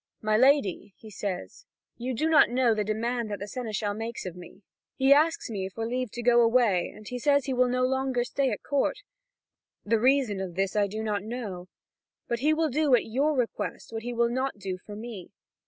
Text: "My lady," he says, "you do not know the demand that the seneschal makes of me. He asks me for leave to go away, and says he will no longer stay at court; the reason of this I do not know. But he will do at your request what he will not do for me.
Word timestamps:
"My 0.23 0.35
lady," 0.35 0.95
he 0.97 1.11
says, 1.11 1.67
"you 1.95 2.15
do 2.15 2.27
not 2.27 2.49
know 2.49 2.73
the 2.73 2.83
demand 2.83 3.29
that 3.29 3.37
the 3.37 3.47
seneschal 3.47 3.93
makes 3.93 4.25
of 4.25 4.35
me. 4.35 4.63
He 4.95 5.13
asks 5.13 5.47
me 5.47 5.69
for 5.69 5.85
leave 5.85 6.09
to 6.13 6.23
go 6.23 6.41
away, 6.41 6.89
and 6.89 7.07
says 7.07 7.45
he 7.45 7.53
will 7.53 7.67
no 7.67 7.83
longer 7.85 8.23
stay 8.23 8.49
at 8.49 8.63
court; 8.63 9.01
the 9.85 9.99
reason 9.99 10.41
of 10.41 10.55
this 10.55 10.75
I 10.75 10.87
do 10.87 11.03
not 11.03 11.21
know. 11.21 11.67
But 12.27 12.39
he 12.39 12.51
will 12.51 12.69
do 12.69 12.95
at 12.95 13.05
your 13.05 13.35
request 13.37 13.93
what 13.93 14.01
he 14.01 14.11
will 14.11 14.29
not 14.29 14.57
do 14.57 14.79
for 14.79 14.95
me. 14.95 15.29